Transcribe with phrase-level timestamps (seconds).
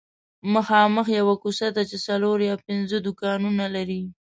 [0.53, 4.01] مخامخ یوه کوڅه ده چې څلور یا پنځه دوکانونه لري